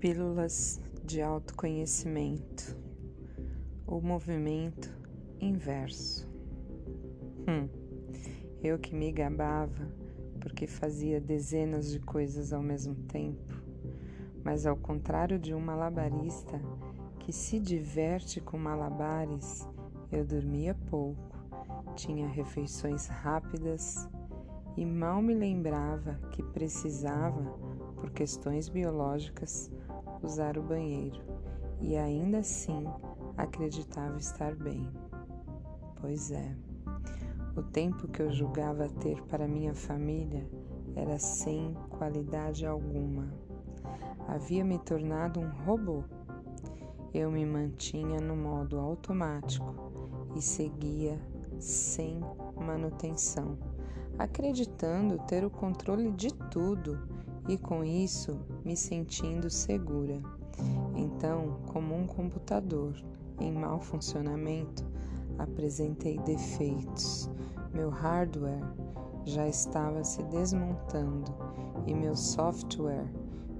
Pílulas 0.00 0.80
de 1.04 1.20
autoconhecimento. 1.20 2.74
O 3.86 4.00
movimento 4.00 4.90
inverso. 5.38 6.26
Hum, 7.46 7.68
eu 8.62 8.78
que 8.78 8.94
me 8.94 9.12
gabava 9.12 9.94
porque 10.40 10.66
fazia 10.66 11.20
dezenas 11.20 11.90
de 11.90 12.00
coisas 12.00 12.50
ao 12.50 12.62
mesmo 12.62 12.94
tempo, 12.94 13.62
mas 14.42 14.64
ao 14.64 14.74
contrário 14.74 15.38
de 15.38 15.52
um 15.52 15.60
malabarista 15.60 16.58
que 17.18 17.30
se 17.30 17.60
diverte 17.60 18.40
com 18.40 18.56
malabares, 18.56 19.68
eu 20.10 20.24
dormia 20.24 20.74
pouco, 20.88 21.36
tinha 21.94 22.26
refeições 22.26 23.06
rápidas 23.06 24.08
e 24.78 24.86
mal 24.86 25.20
me 25.20 25.34
lembrava 25.34 26.18
que 26.30 26.42
precisava, 26.42 27.42
por 27.96 28.10
questões 28.12 28.66
biológicas, 28.66 29.70
usar 30.22 30.58
o 30.58 30.62
banheiro 30.62 31.20
e 31.80 31.96
ainda 31.96 32.38
assim 32.38 32.84
acreditava 33.36 34.16
estar 34.18 34.54
bem. 34.54 34.88
Pois 36.00 36.30
é, 36.30 36.56
o 37.56 37.62
tempo 37.62 38.08
que 38.08 38.22
eu 38.22 38.30
julgava 38.30 38.88
ter 38.88 39.20
para 39.24 39.48
minha 39.48 39.74
família 39.74 40.48
era 40.94 41.18
sem 41.18 41.74
qualidade 41.90 42.66
alguma. 42.66 43.32
Havia 44.28 44.64
me 44.64 44.78
tornado 44.78 45.40
um 45.40 45.50
robô. 45.64 46.04
Eu 47.12 47.30
me 47.30 47.44
mantinha 47.44 48.20
no 48.20 48.36
modo 48.36 48.78
automático 48.78 49.74
e 50.36 50.40
seguia 50.40 51.20
sem 51.58 52.20
manutenção, 52.56 53.58
acreditando 54.20 55.18
ter 55.26 55.46
o 55.46 55.50
controle 55.50 56.10
de 56.12 56.32
tudo 56.50 56.98
e 57.48 57.56
com 57.56 57.82
isso 57.82 58.38
me 58.62 58.76
sentindo 58.76 59.48
segura. 59.48 60.20
Então, 60.94 61.58
como 61.72 61.96
um 61.96 62.06
computador 62.06 62.94
em 63.40 63.50
mau 63.50 63.80
funcionamento, 63.80 64.84
apresentei 65.38 66.18
defeitos. 66.18 67.30
Meu 67.72 67.88
hardware 67.88 68.62
já 69.24 69.48
estava 69.48 70.04
se 70.04 70.22
desmontando 70.24 71.34
e 71.86 71.94
meu 71.94 72.14
software 72.14 73.10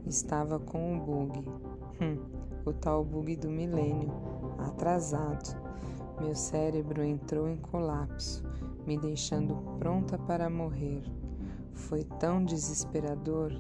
estava 0.07 0.59
com 0.59 0.95
o 0.95 1.01
bug. 1.01 1.39
Hum, 2.03 2.19
o 2.67 2.73
tal 2.75 3.03
bug 3.03 3.35
do 3.37 3.49
milênio, 3.49 4.13
atrasado. 4.59 5.57
Meu 6.21 6.35
cérebro 6.35 7.03
entrou 7.03 7.49
em 7.49 7.57
colapso, 7.57 8.45
me 8.87 8.99
deixando 8.99 9.55
pronta 9.79 10.19
para 10.19 10.51
morrer. 10.51 11.03
Foi 11.73 12.05
tão 12.05 12.45
desesperador 12.45 13.59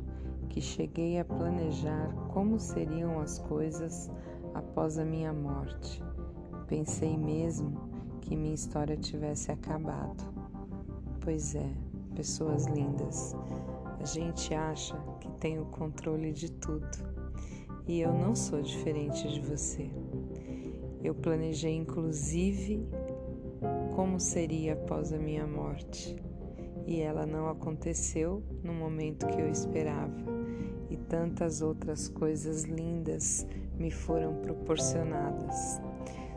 que 0.51 0.61
cheguei 0.61 1.19
a 1.19 1.25
planejar 1.25 2.13
como 2.29 2.61
seriam 2.61 3.19
as 3.19 3.39
coisas 3.39 4.11
após 4.55 4.99
a 4.99 5.05
minha 5.05 5.33
morte. 5.33 6.05
Pensei 6.67 7.17
mesmo 7.17 7.81
que 8.21 8.37
minha 8.37 8.55
história 8.55 8.97
tivesse 8.97 9.51
acabado. 9.51 10.23
Pois 11.21 11.55
é, 11.55 11.73
pessoas 12.15 12.67
lindas, 12.67 13.35
a 13.99 14.05
gente 14.05 14.55
acha 14.55 14.97
que 15.21 15.31
tem 15.41 15.59
o 15.59 15.65
controle 15.67 16.33
de 16.33 16.53
tudo 16.53 16.89
e 17.87 18.01
eu 18.01 18.13
não 18.13 18.37
sou 18.37 18.61
diferente 18.61 19.29
de 19.29 19.41
você. 19.41 19.91
Eu 21.03 21.15
planejei 21.15 21.75
inclusive 21.75 22.87
como 23.95 24.21
seria 24.21 24.75
após 24.75 25.13
a 25.13 25.19
minha 25.19 25.47
morte 25.47 26.17
e 26.87 27.01
ela 27.01 27.27
não 27.27 27.49
aconteceu 27.49 28.43
no 28.63 28.73
momento 28.73 29.27
que 29.27 29.41
eu 29.41 29.49
esperava 29.49 30.17
e 30.91 30.97
tantas 30.97 31.63
outras 31.63 32.09
coisas 32.09 32.65
lindas 32.65 33.47
me 33.79 33.91
foram 33.91 34.35
proporcionadas. 34.37 35.81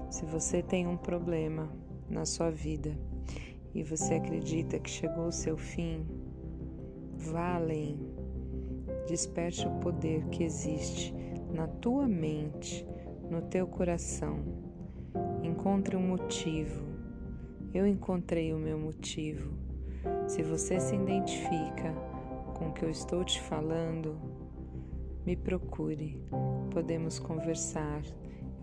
Se 0.10 0.26
você 0.26 0.62
tem 0.62 0.88
um 0.88 0.96
problema 0.96 1.70
na 2.10 2.26
sua 2.26 2.52
vida 2.52 2.96
e 3.74 3.84
você 3.84 4.16
acredita 4.16 4.80
que 4.80 4.90
chegou 4.90 5.28
o 5.28 5.32
seu 5.32 5.58
fim, 5.58 6.06
vá 7.18 7.56
além. 7.56 8.00
Desperte 9.08 9.68
o 9.68 9.80
poder 9.80 10.24
que 10.26 10.44
existe 10.44 11.14
na 11.52 11.68
tua 11.68 12.08
mente, 12.08 12.88
no 13.34 13.42
teu 13.42 13.66
coração. 13.66 14.46
Encontre 15.42 15.96
um 15.96 16.08
motivo. 16.08 16.86
Eu 17.74 17.88
encontrei 17.88 18.54
o 18.54 18.60
meu 18.60 18.78
motivo. 18.78 19.58
Se 20.28 20.44
você 20.44 20.80
se 20.80 20.94
identifica 20.94 21.92
com 22.54 22.70
o 22.70 22.74
que 22.74 22.86
eu 22.86 22.92
estou 22.92 23.24
te 23.24 23.42
falando, 23.42 24.16
me 25.26 25.36
procure, 25.36 26.22
podemos 26.70 27.18
conversar, 27.18 28.04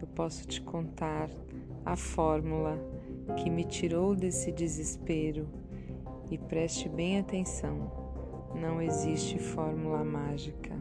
eu 0.01 0.07
posso 0.07 0.47
te 0.47 0.63
contar 0.63 1.29
a 1.85 1.97
fórmula 1.97 2.79
que 3.39 3.51
me 3.51 3.65
tirou 3.65 4.15
desse 4.15 4.53
desespero 4.53 5.49
e 6.31 6.39
preste 6.39 6.89
bem 6.89 7.19
atenção: 7.19 7.91
não 8.55 8.81
existe 8.81 9.37
fórmula 9.37 10.05
mágica. 10.05 10.79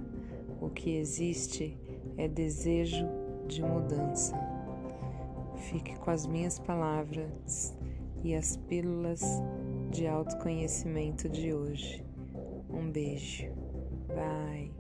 O 0.62 0.70
que 0.70 0.96
existe 0.96 1.76
é 2.18 2.28
desejo 2.28 3.08
de 3.50 3.64
mudança. 3.64 4.36
Fique 5.56 5.98
com 5.98 6.12
as 6.12 6.26
minhas 6.26 6.60
palavras 6.60 7.76
e 8.24 8.36
as 8.36 8.56
pílulas 8.56 9.22
de 9.90 10.08
autoconhecimento 10.08 11.28
de 11.28 11.54
hoje. 11.54 12.06
Um 12.70 12.90
beijo. 12.92 13.52
Bye. 14.08 14.72